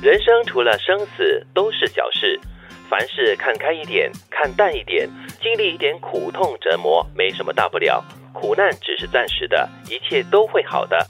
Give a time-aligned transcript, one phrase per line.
[0.00, 2.38] 人生除了生死都是小事，
[2.88, 5.08] 凡事看开一点，看淡一点，
[5.42, 8.04] 经历一点苦痛折磨，没什么大不了。
[8.32, 11.04] 苦难只是暂时的，一切都会好的。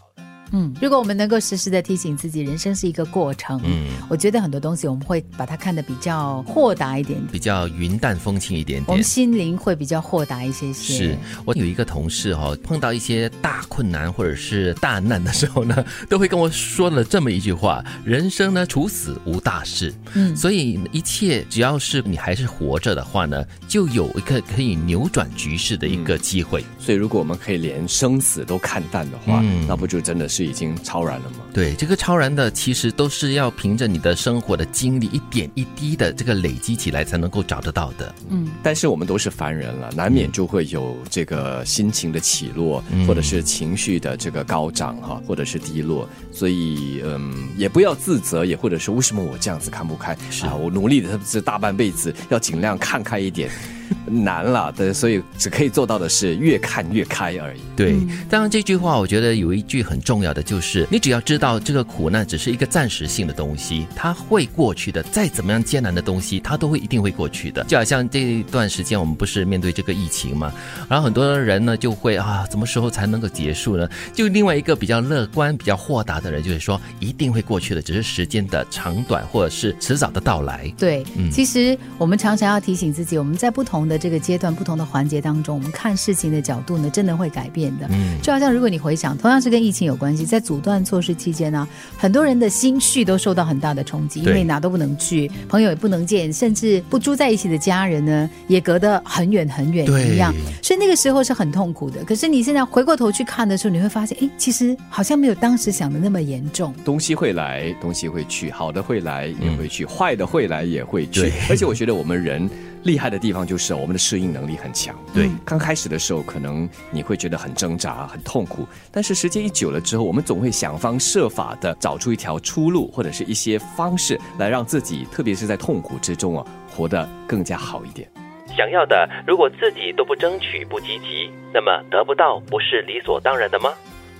[0.52, 10.94] 嗯，如果我们能够时时的提醒自己，人生是一个过程，嗯，我觉得很多东西我们会把它看得比较豁达一点，比较云淡风轻一点点，我们心灵会比较豁达一些些。
[10.94, 19.92] 是我有一个同事哈，碰到一些大困难或者是大难的时候呢， 都会跟我说了这么一句话：人生呢，处死无大事。
[20.14, 26.64] 嗯，所以一切只要是你还是活着的话呢，就有一个可以扭转局势的一个机会。
[26.78, 30.37] 所以如果我们可以连生死都看淡的话，那不就真的是。
[30.38, 31.38] 是已经超然了吗？
[31.52, 38.14] 对，这个超然的其实都是要凭着你的生活的经历一点一滴的这个累积起来才能够找得到的。
[38.28, 46.08] 嗯，但是我们都是凡人了，难免就会有这个心情的起落，或者是情绪的这个高涨哈，或者是低落。
[46.30, 50.16] 所以嗯，也不要自责，也或者是为什么我这样子看不开？
[50.30, 53.50] 是啊，我努力的这大半辈子，要尽量看开一点。
[54.06, 57.60] 难了，对，所以只可以做到的是越看越开而已。
[57.76, 57.96] 对，
[58.28, 65.02] 当然这句话我觉得有一句很重要的，就是你只要知道这个苦难只是一个暂时性的东西，它会过去的。
[65.04, 67.64] 再怎么样艰难的东西，它都会一定会过去的。
[67.64, 70.52] 就好像这一段时间我们不是面对这个疫情嘛，
[70.88, 73.88] 然后很多人呢就会啊，什么时候才能够结束呢？
[74.12, 80.72] 就另外一个比较乐观、比较豁达的人就是说，一定会过去的，只是时间的长短或者是迟早的到来。
[80.76, 83.77] 对，其实我们常常要提醒自己，我们在不同。
[83.86, 87.86] 的这个阶段，不同的环节当中，我们看事情的角度呢，真的会改变的。
[87.90, 100.34] 嗯，就好像如果你回想，同样是跟疫情有关系，在阻断措施期间呢，很多人的心绪都受到很大的冲击，因为哪都不能去，朋友也不能见，甚至不住在一起的家人呢，也隔得很远很远一样。
[100.62, 102.02] 所以那个时候是很痛苦的。
[102.04, 106.72] 可是你现在回过头去看的时候，你会发现，哎，其实好像没有当时想的那么严重。
[106.84, 111.32] 东西会来，东西会去，好的会来也会去，坏的会来也会去。
[111.50, 112.48] 而且我觉得我们人。
[112.84, 114.94] 厉害的地方就是我们的适应能力很强。
[115.12, 128.08] 对，刚开始的时候可能你会觉得很挣扎、很痛苦，但是时间一久了之后，我们总会想方设法的找出一条出路，或者是一些方式来让自己，特别是在痛苦之中啊，活得更加好一点。
[128.56, 133.70] 想要的，如果自己都不争取、不积极，那么得不到不是理所当然的吗？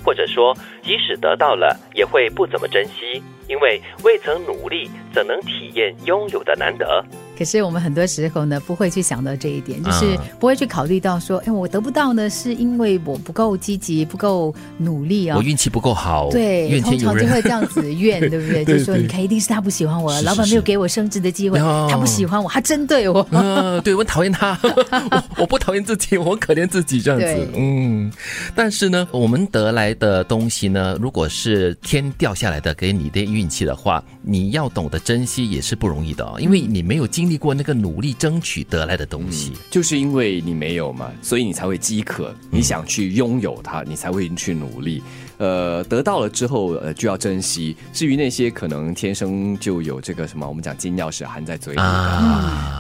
[0.05, 0.57] 或者说，
[0.89, 7.05] 即使得到了，也会不怎么珍惜，因为未曾努力，怎能体验拥有的难得？
[7.39, 16.31] 可是我们很多时候呢，不会去想到这一点，就是不会去考虑到说，哎，我得不到呢，是因为我不够积极、不够努力啊，我运气不够好。
[16.31, 18.65] 对，通常就会这样子怨，对不对？
[18.67, 23.25] 就说你看，一定是他不喜欢我，老板没有给我升职的机会，他不喜欢我，他针对我。
[23.31, 27.49] 嗯，对我讨厌他， 我我不讨厌自己，我可怜自己这样子。
[27.55, 28.11] 嗯，
[28.57, 37.29] 但是呢，我们得来的东西呢，如果是天掉下来的给你的运气的话，你要懂得珍惜也是不容易的，因为你没有经。
[37.29, 45.03] 经历过那个努力争取得来的东西，就是因为你没有嘛，所以你才会饥渴，你想去拥有它，你才会去努力。
[45.37, 47.77] 呃，得到了之后，呃，就要珍惜。
[47.93, 51.85] 至于那些可能天生就有这个什么，我们讲金钥匙含在嘴里的，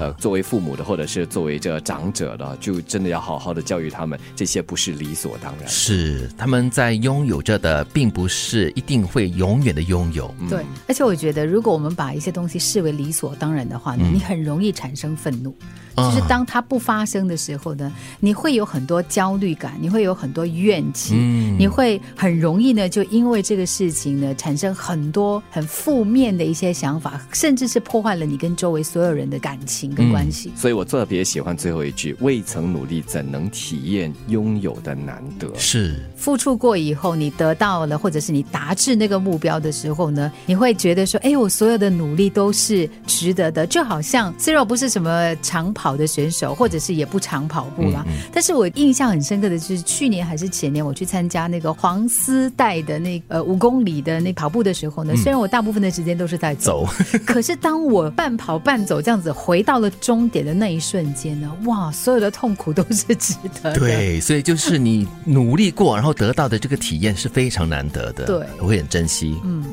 [0.01, 5.69] 呃，作为父母的或者是作为这长者的，就真的要好好的教育他们，这些不是理所当然。
[5.69, 10.33] 是他们在拥有着的，并不是一定会永远的拥有。
[10.49, 15.55] 对，而且我觉得，如果我们把一些东西视为理所当然的话呢，你很容易产生愤怒。
[15.97, 21.17] 就是当它不发生的时候呢，你会有很多焦虑感，你会有很多怨气，
[21.59, 30.53] 你会很容易呢，就因为这个事情呢，产生很多很负面的一些想法，甚至是破坏了你跟周围所有人的感情跟关系。
[30.55, 45.99] 所以我特别喜欢最后一句：“未曾努力，怎能体验拥有的难得？”是付出过以后，你得到了，或者是你达至那个目标的时候呢，你会觉得说：“哎，我所有的努力都是值得的。”就好像虽然我不是什么长跑。
[45.99, 48.07] 的选手，或者是也不长跑步了。
[48.33, 56.87] 但是我印象很深刻的就是去年还是前年，我去参加那个黄丝带的那呃五公里的那跑步的时候呢，虽然我大部分的时间都是在走，
[57.27, 63.81] 可是当我半跑半走这样子回到了终点的那一瞬间呢，哇，所有的痛苦都是值得的。
[63.81, 68.25] 对，所以就是你努力过，然后得到的这个体验是非常难得的。
[68.27, 69.37] 对，我会很珍惜。
[69.45, 69.65] 嗯，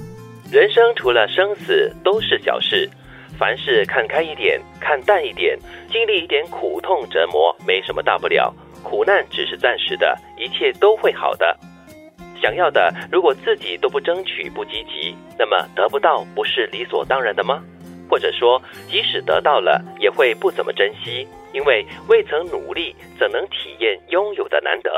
[0.52, 2.90] 人生除了生死都是小事。
[3.38, 5.60] 凡事看开一点，看淡一点，
[5.92, 8.52] 经历一点苦痛折磨，没什么大不了。
[8.82, 11.56] 苦难只是暂时的，一切都会好的。
[12.42, 17.62] 想要的，如果自己都不争取、不积极，那么得不到不是理所当然的吗？
[18.10, 24.92] 或者说，即使得到了，也会不怎么珍惜，因为未曾努力，怎能体验拥有的难得？